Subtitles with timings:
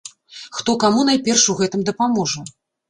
[0.59, 2.53] Хто каму найперш у гэтым дапаможа?